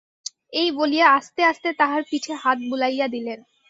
এই 0.53 0.69
বলিয়া 0.71 1.07
আস্তে 1.17 1.41
আস্তে 1.43 1.69
তাহার 1.79 2.01
পিঠে 2.09 2.33
হাত 2.43 2.57
বুলাইয়া 2.69 3.07
দিলেন। 3.07 3.39